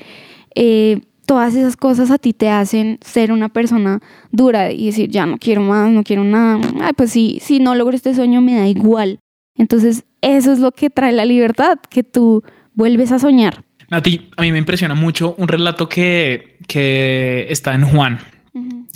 [0.55, 0.99] Eh,
[1.31, 4.01] todas esas cosas a ti te hacen ser una persona
[4.33, 6.59] dura y decir, ya no quiero más, no quiero nada.
[6.81, 9.20] Ay, pues sí, si no logro este sueño me da igual.
[9.55, 13.63] Entonces, eso es lo que trae la libertad, que tú vuelves a soñar.
[13.89, 18.19] Nati, a mí me impresiona mucho un relato que, que está en Juan.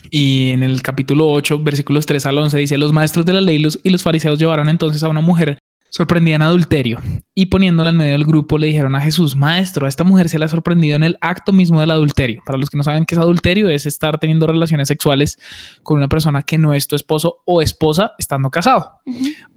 [0.10, 3.66] Y en el capítulo 8, versículos 3 al 11, dice, los maestros de la ley
[3.84, 5.58] y los fariseos llevaron entonces a una mujer
[5.96, 7.00] sorprendían adulterio
[7.34, 10.38] y poniéndola en medio del grupo le dijeron a Jesús, maestro, a esta mujer se
[10.38, 12.44] le ha sorprendido en el acto mismo del adulterio.
[12.46, 15.40] Para los que no saben qué es adulterio, es estar teniendo relaciones sexuales
[15.84, 19.00] con una persona que no es tu esposo o esposa estando casado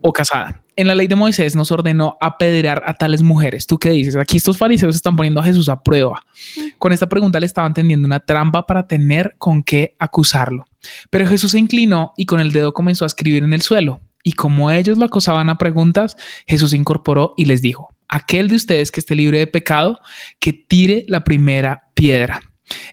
[0.01, 0.62] o casada.
[0.77, 3.66] En la ley de Moisés nos ordenó apedrear a tales mujeres.
[3.66, 4.14] ¿Tú qué dices?
[4.14, 6.24] Aquí estos fariseos están poniendo a Jesús a prueba.
[6.79, 10.66] Con esta pregunta le estaban tendiendo una trampa para tener con qué acusarlo.
[11.11, 14.01] Pero Jesús se inclinó y con el dedo comenzó a escribir en el suelo.
[14.22, 18.90] Y como ellos lo acosaban a preguntas, Jesús incorporó y les dijo, aquel de ustedes
[18.90, 20.00] que esté libre de pecado,
[20.40, 22.42] que tire la primera piedra.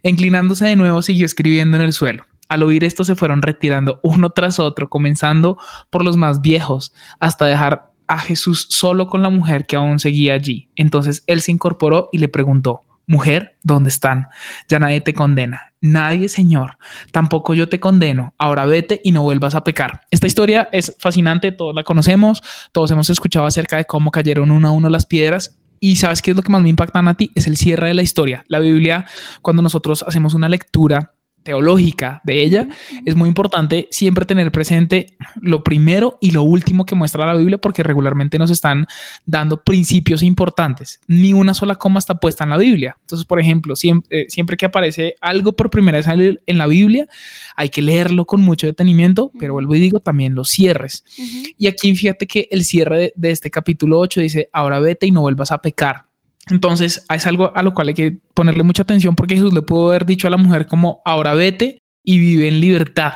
[0.04, 2.26] inclinándose de nuevo, siguió escribiendo en el suelo.
[2.48, 5.58] Al oír esto se fueron retirando uno tras otro, comenzando
[5.90, 10.36] por los más viejos, hasta dejar a Jesús solo con la mujer que aún seguía
[10.36, 10.70] allí.
[10.76, 14.28] Entonces él se incorporó y le preguntó, Mujer, ¿dónde están?
[14.68, 15.74] Ya nadie te condena.
[15.82, 16.78] Nadie, Señor.
[17.12, 18.34] Tampoco yo te condeno.
[18.38, 20.02] Ahora vete y no vuelvas a pecar.
[20.10, 22.42] Esta historia es fascinante, todos la conocemos,
[22.72, 25.58] todos hemos escuchado acerca de cómo cayeron uno a uno las piedras.
[25.80, 27.32] Y sabes qué es lo que más me impacta a ti?
[27.36, 28.44] Es el cierre de la historia.
[28.48, 29.06] La Biblia,
[29.42, 31.15] cuando nosotros hacemos una lectura
[31.46, 32.68] teológica de ella,
[33.06, 37.60] es muy importante siempre tener presente lo primero y lo último que muestra la Biblia,
[37.60, 38.88] porque regularmente nos están
[39.28, 41.00] dando principios importantes.
[41.08, 42.98] Ni una sola coma está puesta en la Biblia.
[43.00, 47.08] Entonces, por ejemplo, siempre, eh, siempre que aparece algo por primera vez en la Biblia,
[47.56, 51.06] hay que leerlo con mucho detenimiento, pero vuelvo y digo también los cierres.
[51.60, 55.12] Y aquí fíjate que el cierre de, de este capítulo 8 dice, ahora vete y
[55.12, 56.06] no vuelvas a pecar.
[56.48, 59.90] Entonces es algo a lo cual hay que ponerle mucha atención porque Jesús le pudo
[59.90, 63.14] haber dicho a la mujer como ahora vete y vive en libertad.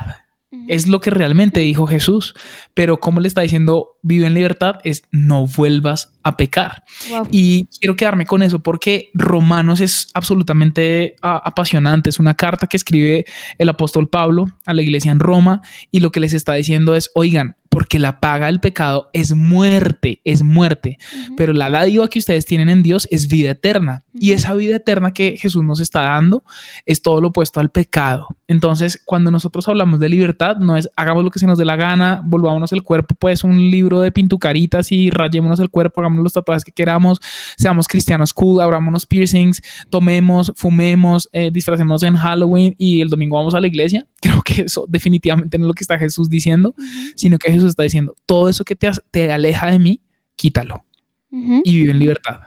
[0.67, 2.33] Es lo que realmente dijo Jesús,
[2.73, 6.83] pero como le está diciendo vive en libertad es no vuelvas a pecar.
[7.29, 12.09] Y quiero quedarme con eso porque Romanos es absolutamente ah, apasionante.
[12.09, 13.25] Es una carta que escribe
[13.59, 15.61] el apóstol Pablo a la iglesia en Roma
[15.91, 20.21] y lo que les está diciendo es, oigan, porque la paga del pecado es muerte,
[20.23, 20.97] es muerte,
[21.37, 24.03] pero la dádiva que ustedes tienen en Dios es vida eterna.
[24.13, 26.43] Y esa vida eterna que Jesús nos está dando
[26.85, 28.27] es todo lo opuesto al pecado.
[28.47, 31.75] Entonces, cuando nosotros hablamos de libertad, no es hagamos lo que se nos dé la
[31.75, 36.33] gana, volvámonos el cuerpo, pues un libro de pintucaritas y rayémonos el cuerpo, hagamos los
[36.33, 37.19] tatuajes que queramos,
[37.57, 43.53] seamos cristianos cool, abrámonos piercings, tomemos, fumemos, eh, disfracemos en Halloween y el domingo vamos
[43.53, 44.07] a la iglesia.
[44.21, 46.75] Creo que eso definitivamente no es lo que está Jesús diciendo,
[47.15, 50.01] sino que Jesús está diciendo, todo eso que te, te aleja de mí,
[50.35, 50.85] quítalo.
[51.31, 52.39] y vive en libertad.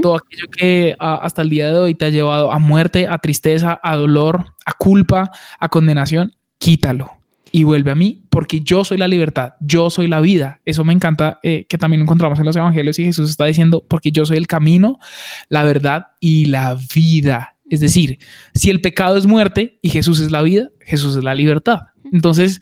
[0.00, 3.80] Todo aquello que hasta el día de hoy te ha llevado a muerte, a tristeza,
[3.82, 7.18] a dolor, a culpa, a condenación, quítalo
[7.52, 10.60] y vuelve a mí porque yo soy la libertad, yo soy la vida.
[10.64, 14.12] Eso me encanta eh, que también encontramos en los evangelios y Jesús está diciendo porque
[14.12, 14.98] yo soy el camino,
[15.48, 17.56] la verdad y la vida.
[17.70, 18.18] Es decir,
[18.54, 21.80] si el pecado es muerte y Jesús es la vida, Jesús es la libertad.
[22.12, 22.60] Entonces,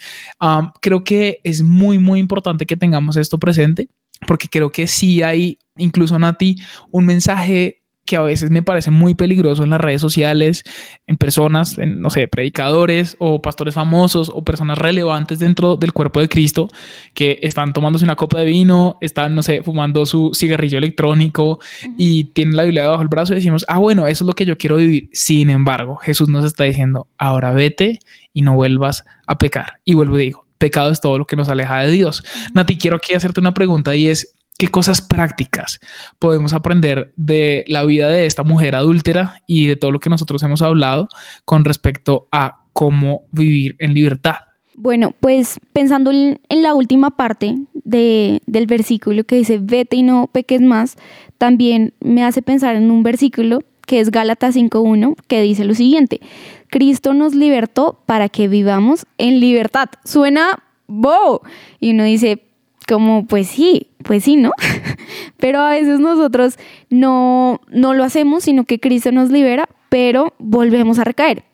[0.81, 3.89] creo que es muy, muy importante que tengamos esto presente
[4.27, 6.57] porque creo que sí hay, incluso Nati,
[6.91, 10.63] un mensaje que a veces me parece muy peligroso en las redes sociales,
[11.07, 16.21] en personas, en, no sé, predicadores o pastores famosos o personas relevantes dentro del cuerpo
[16.21, 16.69] de Cristo
[17.13, 21.61] que están tomándose una copa de vino, están, no sé, fumando su cigarrillo electrónico
[21.99, 24.47] y tienen la Biblia bajo el brazo y decimos, ah, bueno, eso es lo que
[24.47, 25.11] yo quiero vivir.
[25.13, 27.99] Sin embargo, Jesús nos está diciendo, ahora vete
[28.33, 29.81] y no vuelvas a pecar.
[29.85, 32.23] Y vuelvo y digo, pecado es todo lo que nos aleja de Dios.
[32.55, 35.81] Nati, quiero aquí hacerte una pregunta y es, ¿Qué cosas prácticas
[36.19, 40.43] podemos aprender de la vida de esta mujer adúltera y de todo lo que nosotros
[40.43, 41.09] hemos hablado
[41.45, 44.37] con respecto a cómo vivir en libertad?
[44.75, 50.63] Bueno, pues pensando en, la última parte del versículo que dice, vete y no peques
[50.63, 50.97] más,
[51.39, 56.21] también me hace pensar en un versículo que es Gálatas 5.1, que dice lo siguiente,
[56.69, 59.89] Cristo nos libertó para que vivamos en libertad.
[60.05, 61.43] Suena bo.
[61.81, 62.46] Y uno dice,
[62.87, 64.53] como, pues sí, pues sí, ¿no?
[65.39, 66.59] pero a veces nosotros
[66.91, 71.45] no, no lo hacemos, sino que Cristo nos libera, pero volvemos a recaer.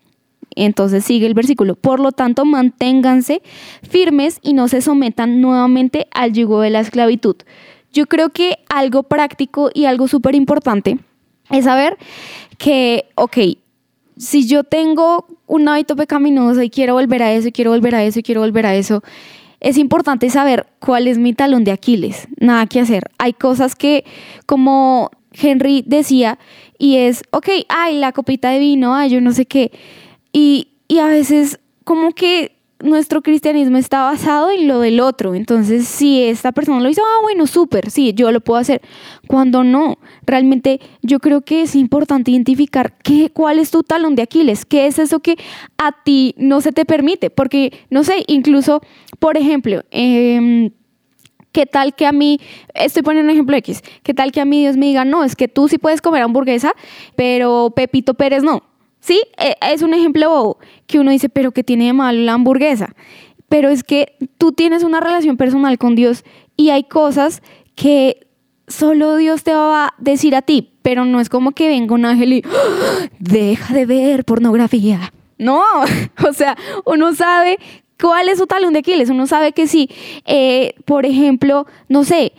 [0.55, 1.75] Entonces sigue el versículo.
[1.75, 3.43] Por lo tanto, manténganse
[3.89, 7.37] firmes y no se sometan nuevamente al yugo de la esclavitud.
[7.93, 10.99] Yo creo que algo práctico y algo súper importante
[11.51, 11.99] es saber
[12.59, 13.39] que, ok,
[14.17, 18.05] si yo tengo un hábito pecaminoso y quiero volver a eso, y quiero volver a
[18.05, 19.03] eso, y quiero volver a eso,
[19.63, 22.27] es importante saber cuál es mi talón de Aquiles.
[22.39, 23.05] Nada que hacer.
[23.19, 24.05] Hay cosas que,
[24.45, 26.41] como Henry decía,
[26.79, 29.71] y es, ok, ay, la copita de vino, ay, yo no sé qué.
[30.33, 35.35] Y, y a veces como que nuestro cristianismo está basado en lo del otro.
[35.35, 38.83] Entonces, si esta persona lo hizo, ah, bueno, súper, sí, yo lo puedo hacer.
[39.27, 44.23] Cuando no, realmente yo creo que es importante identificar qué, cuál es tu talón de
[44.23, 45.37] Aquiles, qué es eso que
[45.79, 47.31] a ti no se te permite.
[47.31, 48.83] Porque, no sé, incluso,
[49.19, 50.71] por ejemplo, eh,
[51.53, 52.41] ¿Qué tal que a mí,
[52.75, 55.37] estoy poniendo un ejemplo X, qué tal que a mí Dios me diga, no, es
[55.37, 56.73] que tú sí puedes comer hamburguesa,
[57.15, 58.63] pero Pepito Pérez no?
[59.03, 62.35] Sí, e, es un ejemplo bobo que uno dice, pero que tiene de malo la
[62.35, 62.95] hamburguesa.
[63.49, 66.25] Pero es que tú tienes una relación personal con Dios
[66.57, 67.43] y hay cosas
[67.75, 68.27] que
[68.69, 72.05] solo Dios te va a decir a ti, pero no es como que venga un
[72.05, 73.09] ángel y ¡Ah!
[73.19, 75.13] deja de ver pornografía.
[75.37, 75.63] No,
[76.29, 77.59] o sea, uno sabe
[78.01, 79.91] cuál es su talón de Aquiles, uno sabe que si,
[80.27, 82.33] eh, por ejemplo, no sé,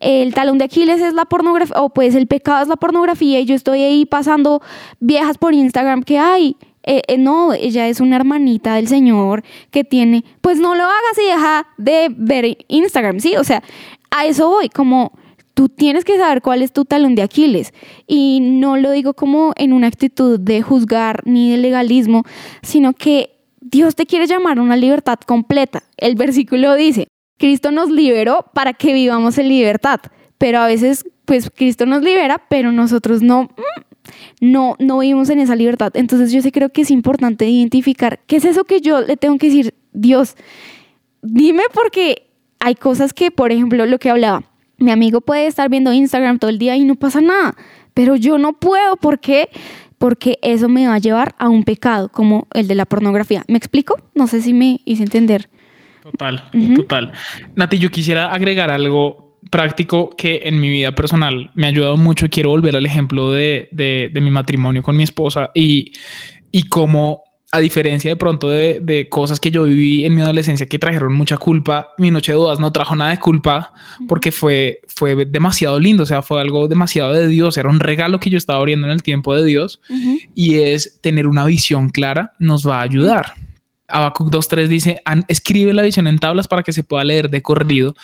[0.00, 3.44] el talón de Aquiles es la pornografía, o pues el pecado es la pornografía y
[3.44, 4.60] yo estoy ahí pasando
[4.98, 9.84] viejas por Instagram que, hay eh, eh, no, ella es una hermanita del Señor que
[9.84, 13.36] tiene, pues no lo hagas y deja de ver Instagram, ¿sí?
[13.36, 13.62] O sea,
[14.10, 15.12] a eso voy, como
[15.54, 17.74] tú tienes que saber cuál es tu talón de Aquiles.
[18.06, 22.24] Y no lo digo como en una actitud de juzgar ni de legalismo,
[22.62, 25.82] sino que Dios te quiere llamar a una libertad completa.
[25.98, 27.08] El versículo dice,
[27.40, 29.98] Cristo nos liberó para que vivamos en libertad,
[30.36, 33.80] pero a veces pues Cristo nos libera, pero nosotros no mm,
[34.42, 35.90] no no vivimos en esa libertad.
[35.94, 39.38] Entonces yo sí creo que es importante identificar qué es eso que yo le tengo
[39.38, 40.36] que decir, Dios,
[41.22, 42.26] dime porque
[42.58, 44.42] hay cosas que, por ejemplo, lo que hablaba,
[44.76, 47.56] mi amigo puede estar viendo Instagram todo el día y no pasa nada,
[47.94, 49.48] pero yo no puedo, ¿por qué?
[49.96, 53.44] Porque eso me va a llevar a un pecado como el de la pornografía.
[53.48, 53.96] ¿Me explico?
[54.14, 55.48] No sé si me hice entender.
[56.02, 57.12] Total, total.
[57.56, 62.28] Nati, yo quisiera agregar algo práctico que en mi vida personal me ha ayudado mucho.
[62.28, 65.92] Quiero volver al ejemplo de, de, mi matrimonio con mi esposa y,
[66.52, 70.66] y cómo, a diferencia de pronto de, de, cosas que yo viví en mi adolescencia
[70.66, 73.72] que trajeron mucha culpa, mi noche de bodas no trajo nada de culpa
[74.06, 76.02] porque fue, fue demasiado lindo.
[76.02, 77.56] O sea, fue algo demasiado de Dios.
[77.56, 79.80] Era un regalo que yo estaba abriendo en el tiempo de Dios
[80.34, 83.34] y es tener una visión clara nos va a ayudar.
[83.90, 87.94] Habacuc 2.3 dice, escribe la visión en tablas para que se pueda leer de corrido.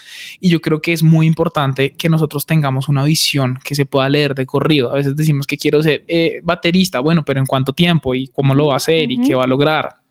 [0.41, 4.09] Y yo creo que es muy importante que nosotros tengamos una visión que se pueda
[4.09, 4.91] leer de corrido.
[4.91, 8.15] A veces decimos que quiero ser eh, baterista, bueno, pero ¿en cuánto tiempo?
[8.15, 9.11] ¿Y cómo lo va a hacer?
[9.11, 10.07] ¿Y qué va a lograr?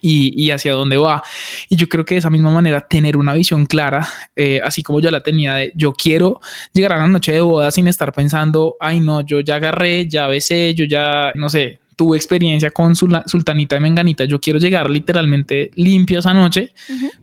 [0.00, 1.22] y, hacia dónde va.
[1.68, 4.06] Y yo creo que de esa misma manera tener una visión clara,
[4.36, 6.40] eh, así como yo la tenía de yo quiero
[6.72, 10.26] llegar a la noche de boda sin estar pensando, ay no, yo ya agarré, ya
[10.26, 15.70] besé, yo ya, no sé, tuve experiencia con Sultanita de Menganita, yo quiero llegar literalmente
[15.74, 16.72] limpio esa noche,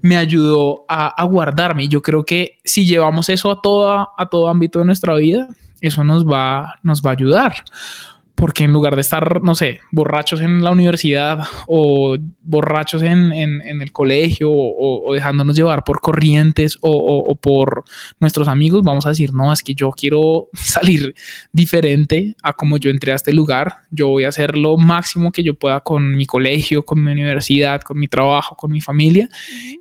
[0.02, 1.84] me ayudó a, a, guardarme.
[1.84, 5.48] Y yo creo que si llevamos eso a, toda, a todo ámbito de nuestra vida,
[5.82, 7.64] eso nos va, nos va a ayudar
[8.42, 13.92] porque en lugar de estar, no sé, borrachos en la universidad o borrachos en, el
[13.92, 17.84] colegio o, dejándonos llevar por corrientes o, por
[18.20, 21.14] nuestros amigos, vamos a decir, no, es que yo quiero salir
[21.54, 25.44] diferente a como yo entré a este lugar, yo voy a hacer lo máximo que
[25.44, 29.30] yo pueda con mi colegio, con mi universidad, con mi trabajo, con mi familia.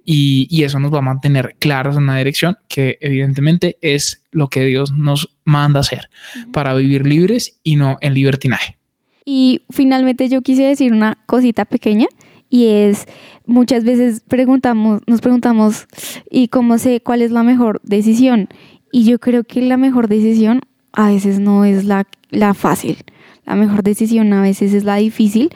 [0.05, 4.49] Y, y eso nos va a mantener claros en una dirección que evidentemente es lo
[4.49, 6.09] que Dios nos manda hacer
[6.53, 8.77] para vivir libres y no en libertinaje.
[9.25, 12.07] Y finalmente yo quise decir una cosita pequeña
[12.49, 13.07] y es
[13.47, 15.87] muchas veces preguntamos, nos preguntamos
[16.31, 18.49] y cómo sé cuál es la mejor decisión.
[18.93, 20.61] Y yo creo que la mejor decisión
[20.93, 22.99] a veces no es la, la fácil.
[23.47, 25.51] La mejor decisión a veces es la difícil,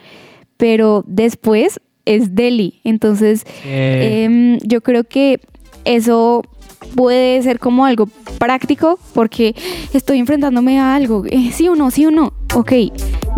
[0.56, 2.80] pero después es deli.
[2.84, 5.40] Entonces, em, yo creo que
[5.84, 6.42] eso
[6.94, 8.06] puede ser como algo
[8.38, 9.54] práctico porque
[9.92, 12.72] estoy enfrentándome a algo, eh, sí o no, sí o no, ok,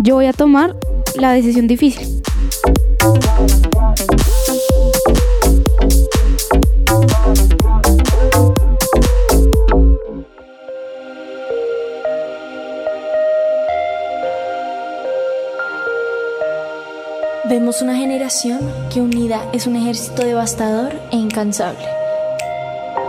[0.01, 0.75] yo voy a tomar
[1.15, 2.21] la decisión difícil.
[17.49, 18.59] Vemos una generación
[18.93, 21.96] que unida es un ejército devastador e incansable